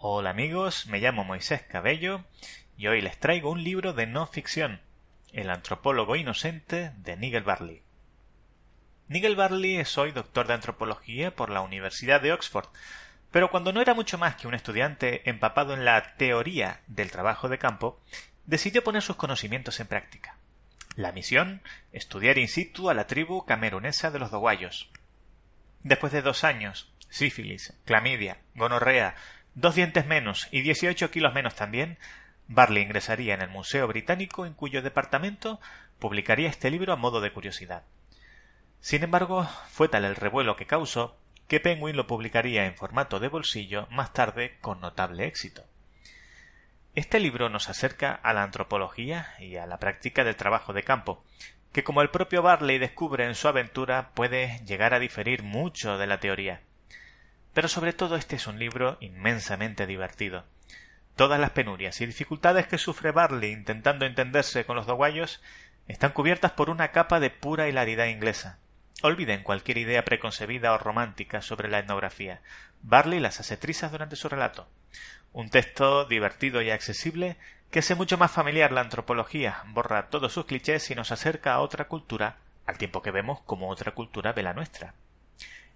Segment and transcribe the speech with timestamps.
[0.00, 2.24] Hola amigos, me llamo Moisés Cabello
[2.76, 4.80] y hoy les traigo un libro de no ficción,
[5.32, 7.82] El antropólogo inocente de Nigel Barley.
[9.08, 12.68] Nigel Barley es hoy doctor de antropología por la Universidad de Oxford,
[13.32, 17.48] pero cuando no era mucho más que un estudiante empapado en la teoría del trabajo
[17.48, 18.00] de campo,
[18.46, 20.36] decidió poner sus conocimientos en práctica.
[20.94, 21.60] La misión,
[21.90, 24.90] estudiar in situ a la tribu camerunesa de los Doguayos.
[25.82, 29.16] Después de dos años, sífilis, clamidia, gonorrea,
[29.60, 31.98] dos dientes menos y 18 kilos menos también,
[32.46, 35.60] Barley ingresaría en el Museo Británico en cuyo departamento
[35.98, 37.82] publicaría este libro a modo de curiosidad.
[38.80, 41.18] Sin embargo, fue tal el revuelo que causó
[41.48, 45.64] que Penguin lo publicaría en formato de bolsillo más tarde con notable éxito.
[46.94, 51.24] Este libro nos acerca a la antropología y a la práctica del trabajo de campo,
[51.72, 56.06] que como el propio Barley descubre en su aventura puede llegar a diferir mucho de
[56.06, 56.62] la teoría.
[57.58, 60.44] Pero sobre todo este es un libro inmensamente divertido.
[61.16, 65.42] Todas las penurias y dificultades que sufre Barley intentando entenderse con los doguayos
[65.88, 68.58] están cubiertas por una capa de pura hilaridad inglesa.
[69.02, 72.42] Olviden cualquier idea preconcebida o romántica sobre la etnografía.
[72.82, 74.68] Barley las hace trizas durante su relato.
[75.32, 77.38] Un texto divertido y accesible
[77.72, 81.60] que hace mucho más familiar la antropología, borra todos sus clichés y nos acerca a
[81.60, 84.94] otra cultura, al tiempo que vemos como otra cultura ve la nuestra.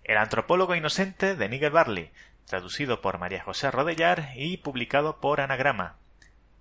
[0.04, 2.10] El antropólogo inocente de Nigel Barley,
[2.46, 5.96] traducido por María José Rodellar y publicado por Anagrama.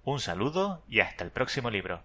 [0.03, 2.03] Un saludo y hasta el próximo libro.